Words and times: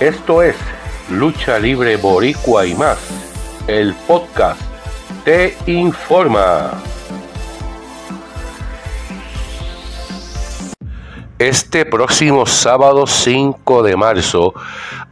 Esto 0.00 0.42
es 0.42 0.56
Lucha 1.10 1.58
Libre 1.58 1.96
Boricua 1.96 2.64
y 2.64 2.74
más. 2.74 2.98
El 3.66 3.92
podcast 4.06 4.58
te 5.26 5.54
informa. 5.66 6.70
Este 11.38 11.84
próximo 11.84 12.46
sábado 12.46 13.06
5 13.06 13.82
de 13.82 13.96
marzo 13.98 14.54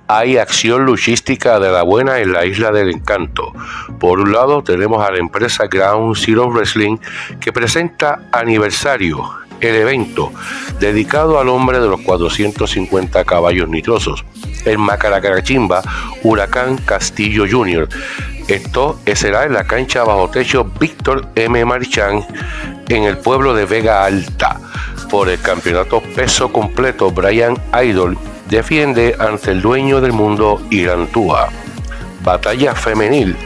hay 0.07 0.39
acción 0.39 0.87
luchística 0.87 1.61
de 1.61 1.71
la 1.71 1.83
buena 1.83 2.21
en 2.21 2.33
la 2.33 2.47
isla 2.47 2.73
del 2.73 2.89
encanto. 2.89 3.53
Por 4.01 4.21
un 4.21 4.33
lado 4.33 4.63
tenemos 4.63 5.07
a 5.07 5.13
la 5.13 5.19
empresa 5.19 5.67
Ground 5.67 6.17
Zero 6.17 6.49
Wrestling 6.49 6.97
que 7.41 7.53
presenta 7.53 8.23
aniversario, 8.33 9.23
el 9.61 9.75
evento 9.75 10.33
dedicado 10.81 11.39
al 11.39 11.51
hombre 11.51 11.79
de 11.79 11.89
los 11.89 12.01
450 12.01 13.23
caballos 13.25 13.69
nitrosos, 13.69 14.25
el 14.65 14.79
Macaracarachimba 14.79 15.83
Huracán 16.23 16.77
Castillo 16.79 17.45
Jr. 17.51 17.89
Esto 18.49 18.99
será 19.15 19.45
en 19.45 19.53
la 19.53 19.65
cancha 19.65 20.05
bajo 20.05 20.31
techo 20.31 20.65
Víctor 20.65 21.29
M. 21.35 21.65
Marichán 21.65 22.25
en 22.89 23.05
el 23.05 23.19
pueblo 23.19 23.55
de 23.55 23.67
Vega 23.67 24.05
Alta. 24.05 24.59
Por 25.11 25.29
el 25.29 25.41
campeonato 25.41 26.01
peso 26.01 26.51
completo, 26.51 27.11
Brian 27.11 27.57
Idol 27.83 28.17
defiende 28.49 29.17
ante 29.19 29.51
el 29.51 29.61
dueño 29.61 30.01
del 30.01 30.13
mundo 30.13 30.63
Irantúa. 30.71 31.51
Batalla 32.23 32.75
femenil 32.75 33.37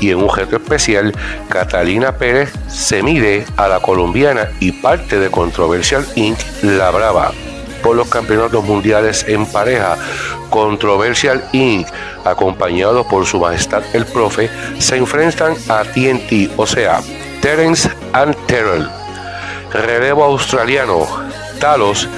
y 0.00 0.10
en 0.10 0.18
un 0.18 0.30
gesto 0.30 0.56
especial, 0.56 1.14
Catalina 1.48 2.12
Pérez 2.12 2.52
se 2.68 3.02
mide 3.02 3.44
a 3.56 3.68
la 3.68 3.80
colombiana 3.80 4.48
y 4.60 4.72
parte 4.72 5.18
de 5.18 5.30
Controversial 5.30 6.06
Inc. 6.16 6.38
La 6.62 6.90
Brava 6.90 7.32
los 7.94 8.08
campeonatos 8.08 8.64
mundiales 8.64 9.24
en 9.28 9.46
pareja. 9.46 9.96
Controversial 10.50 11.44
Inc., 11.52 11.86
acompañado 12.24 13.06
por 13.06 13.26
su 13.26 13.38
majestad 13.38 13.82
el 13.92 14.06
profe, 14.06 14.50
se 14.78 14.96
enfrentan 14.96 15.54
a 15.68 15.82
TNT, 15.84 16.50
o 16.56 16.66
sea, 16.66 17.00
Terence 17.40 17.90
and 18.12 18.34
Terrell. 18.46 18.88
Relevo 19.72 20.24
australiano, 20.24 21.06
Talos 21.60 22.08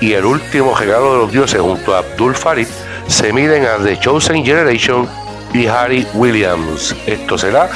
y 0.00 0.12
el 0.12 0.24
último 0.24 0.74
regalo 0.74 1.12
de 1.12 1.18
los 1.18 1.32
dioses 1.32 1.60
junto 1.60 1.94
a 1.94 1.98
Abdul 1.98 2.34
Farid 2.34 2.68
se 3.06 3.32
miden 3.32 3.64
a 3.66 3.78
The 3.78 3.98
Chosen 3.98 4.44
Generation 4.44 5.08
y 5.52 5.66
Harry 5.66 6.06
Williams. 6.14 6.94
Esto 7.06 7.38
será 7.38 7.70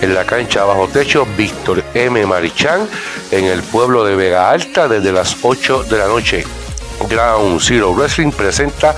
en 0.00 0.14
la 0.14 0.24
cancha 0.24 0.64
bajo 0.64 0.88
techo 0.88 1.26
Víctor 1.36 1.82
M. 1.94 2.24
Marichán 2.26 2.88
en 3.30 3.44
el 3.44 3.62
pueblo 3.62 4.04
de 4.04 4.14
Vega 4.14 4.50
Alta 4.50 4.88
desde 4.88 5.12
las 5.12 5.36
8 5.42 5.84
de 5.84 5.98
la 5.98 6.06
noche. 6.06 6.44
Ground 7.08 7.60
Zero 7.60 7.92
Wrestling 7.92 8.30
presenta 8.30 8.94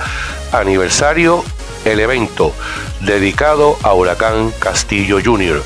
aniversario 0.51 1.43
el 1.85 1.99
evento 1.99 2.53
dedicado 3.01 3.77
a 3.83 3.93
Huracán 3.93 4.51
Castillo 4.59 5.19
Jr. 5.23 5.63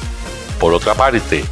Por 0.59 0.73
otra 0.73 0.93
parte, 0.93 1.43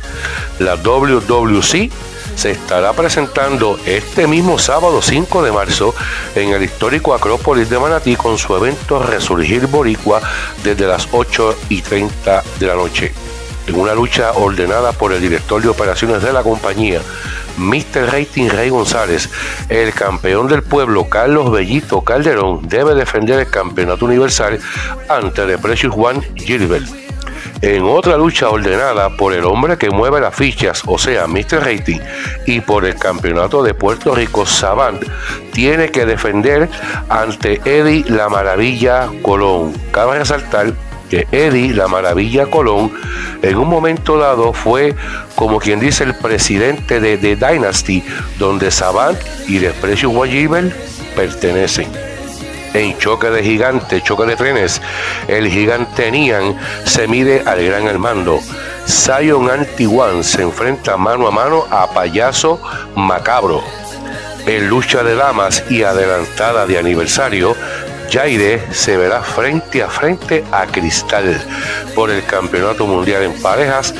la 0.59 0.75
WWC 0.75 1.89
se 2.35 2.51
estará 2.51 2.93
presentando 2.93 3.77
este 3.85 4.27
mismo 4.27 4.59
sábado 4.59 5.01
5 5.01 5.43
de 5.43 5.51
marzo 5.51 5.93
en 6.35 6.49
el 6.49 6.63
histórico 6.63 7.13
Acrópolis 7.13 7.69
de 7.69 7.79
Manatí 7.79 8.15
con 8.15 8.37
su 8.37 8.55
evento 8.55 9.03
Resurgir 9.03 9.67
Boricua 9.67 10.21
desde 10.63 10.87
las 10.87 11.09
8 11.11 11.57
y 11.69 11.81
30 11.81 12.43
de 12.59 12.67
la 12.67 12.75
noche. 12.75 13.28
En 13.69 13.75
una 13.79 13.93
lucha 13.93 14.31
ordenada 14.31 14.93
por 14.93 15.13
el 15.13 15.21
director 15.21 15.61
de 15.61 15.67
operaciones 15.67 16.23
de 16.23 16.33
la 16.33 16.41
compañía, 16.41 17.01
Mr. 17.57 18.11
Rating 18.11 18.49
Rey 18.49 18.69
González, 18.69 19.29
el 19.69 19.93
campeón 19.93 20.47
del 20.47 20.63
pueblo 20.63 21.07
Carlos 21.07 21.51
Bellito 21.51 22.01
Calderón 22.01 22.67
debe 22.67 22.95
defender 22.95 23.39
el 23.39 23.47
campeonato 23.51 24.05
universal 24.05 24.59
ante 25.07 25.43
el 25.43 25.59
Precious 25.59 25.93
Juan 25.93 26.19
Gilbert. 26.35 26.87
En 27.61 27.83
otra 27.83 28.17
lucha 28.17 28.49
ordenada 28.49 29.15
por 29.15 29.33
el 29.33 29.45
hombre 29.45 29.77
que 29.77 29.91
mueve 29.91 30.19
las 30.19 30.33
fichas, 30.33 30.81
o 30.87 30.97
sea, 30.97 31.27
Mr. 31.27 31.63
Rating, 31.63 31.99
y 32.47 32.61
por 32.61 32.85
el 32.85 32.95
campeonato 32.95 33.61
de 33.61 33.75
Puerto 33.75 34.15
Rico, 34.15 34.47
Savant, 34.47 35.03
tiene 35.53 35.91
que 35.91 36.07
defender 36.07 36.67
ante 37.07 37.61
Eddie 37.65 38.03
La 38.07 38.29
Maravilla 38.29 39.11
Colón. 39.21 39.73
Cabe 39.91 40.17
resaltar 40.17 40.73
que 41.09 41.27
Eddie 41.31 41.73
La 41.73 41.87
Maravilla 41.87 42.45
Colón 42.45 42.91
en 43.41 43.57
un 43.57 43.67
momento 43.67 44.17
dado 44.17 44.53
fue 44.53 44.95
como 45.35 45.59
quien 45.59 45.79
dice 45.79 46.03
el 46.03 46.15
presidente 46.15 46.99
de 46.99 47.17
The 47.17 47.35
Dynasty, 47.35 48.03
donde 48.37 48.71
Savant 48.71 49.17
y 49.47 49.57
Desprecio 49.59 50.09
Wajibel 50.09 50.73
pertenecen 51.15 51.87
en 52.73 52.97
choque 52.97 53.29
de 53.29 53.43
gigante, 53.43 54.01
choque 54.01 54.25
de 54.25 54.35
trenes, 54.35 54.81
el 55.27 55.49
gigante 55.49 56.11
Nian 56.11 56.55
se 56.85 57.07
mide 57.07 57.43
al 57.45 57.63
gran 57.65 57.87
Armando. 57.87 58.39
Zion 58.87 59.49
Anti-One 59.49 60.23
se 60.23 60.41
enfrenta 60.41 60.97
mano 60.97 61.27
a 61.27 61.31
mano 61.31 61.65
a 61.69 61.91
Payaso 61.91 62.61
Macabro. 62.95 63.63
En 64.45 64.67
lucha 64.67 65.03
de 65.03 65.15
damas 65.15 65.63
y 65.69 65.83
adelantada 65.83 66.65
de 66.65 66.77
aniversario, 66.77 67.55
Jaire 68.11 68.61
se 68.71 68.97
verá 68.97 69.21
frente 69.21 69.83
a 69.83 69.89
frente 69.89 70.43
a 70.51 70.65
Cristal 70.65 71.39
por 71.93 72.09
el 72.09 72.23
Campeonato 72.25 72.87
Mundial 72.87 73.23
en 73.23 73.41
Parejas. 73.41 73.93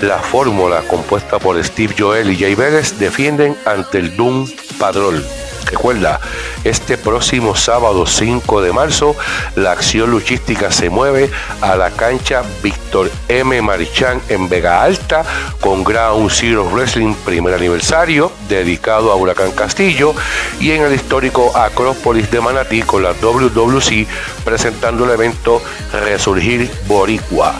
La 0.00 0.18
fórmula 0.18 0.82
compuesta 0.82 1.38
por 1.38 1.62
Steve 1.64 1.94
Joel 1.98 2.30
y 2.30 2.36
Jay 2.36 2.54
Vélez 2.54 2.98
defienden 2.98 3.56
ante 3.64 3.98
el 3.98 4.16
Doom 4.16 4.48
Padrol. 4.78 5.24
Recuerda, 5.66 6.20
este 6.62 6.96
próximo 6.96 7.56
sábado 7.56 8.06
5 8.06 8.62
de 8.62 8.72
marzo, 8.72 9.16
la 9.56 9.72
acción 9.72 10.10
luchística 10.10 10.70
se 10.70 10.90
mueve 10.90 11.28
a 11.60 11.76
la 11.76 11.90
cancha 11.90 12.42
Víctor 12.62 13.10
M. 13.28 13.60
Marichán 13.62 14.22
en 14.28 14.48
Vega 14.48 14.82
Alta 14.82 15.24
con 15.60 15.82
Ground 15.82 16.30
Zero 16.30 16.64
Wrestling 16.70 17.14
primer 17.24 17.54
aniversario 17.54 18.30
dedicado 18.48 19.10
a 19.10 19.16
Huracán 19.16 19.50
Castillo 19.52 20.14
y 20.60 20.70
en 20.70 20.82
el 20.82 20.94
histórico 20.94 21.56
Acrópolis 21.56 22.30
de 22.30 22.40
Manatí 22.40 22.82
con 22.82 23.02
la 23.02 23.12
WWC 23.12 24.06
presentando 24.44 25.04
el 25.04 25.10
evento 25.10 25.60
Resurgir 25.92 26.70
Boricua. 26.86 27.54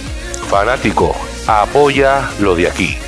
Fanático, 0.49 1.17
apoya 1.49 2.31
lo 2.39 2.55
de 2.55 2.69
aquí. 2.69 3.06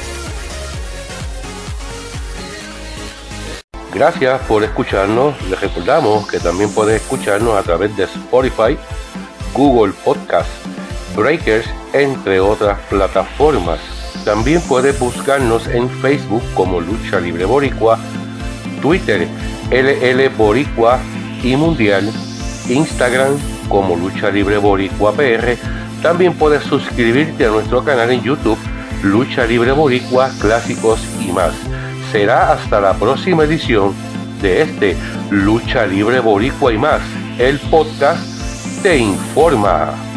Gracias 3.93 4.41
por 4.43 4.63
escucharnos. 4.63 5.35
Les 5.49 5.61
recordamos 5.61 6.29
que 6.29 6.39
también 6.39 6.71
pueden 6.71 6.97
escucharnos 6.97 7.57
a 7.57 7.63
través 7.63 7.97
de 7.97 8.05
Spotify, 8.05 8.79
Google 9.55 9.95
Podcast, 10.05 10.49
Breakers, 11.17 11.67
entre 11.95 12.39
otras 12.39 12.79
plataformas. 12.91 13.81
También 14.25 14.61
puedes 14.61 14.99
buscarnos 14.99 15.67
en 15.69 15.89
Facebook 15.89 16.43
como 16.55 16.81
Lucha 16.81 17.19
Libre 17.19 17.47
Boricua, 17.47 17.99
Twitter 18.83 19.27
LL 19.71 20.29
Boricua 20.37 20.99
y 21.43 21.57
Mundial, 21.57 22.13
Instagram 22.69 23.39
como 23.71 23.97
Lucha 23.97 24.31
Libre 24.31 24.59
Boricua 24.59 25.13
PR. 25.13 25.57
También 26.03 26.35
puedes 26.35 26.63
suscribirte 26.65 27.47
a 27.47 27.51
nuestro 27.51 27.83
canal 27.83 28.11
en 28.11 28.23
YouTube 28.23 28.59
Lucha 29.03 29.47
Libre 29.47 29.73
Boricua, 29.73 30.31
Clásicos 30.41 31.01
y 31.21 31.33
más 31.33 31.55
será 32.13 32.53
hasta 32.53 32.81
la 32.81 32.95
próxima 32.95 33.45
edición 33.45 33.95
de 34.41 34.63
este 34.63 34.97
Lucha 35.31 35.87
Libre 35.87 36.21
Boricua 36.21 36.73
y 36.73 36.79
más. 36.79 37.03
El 37.39 37.59
podcast 37.59 38.23
te 38.83 38.99
informa. 38.99 40.08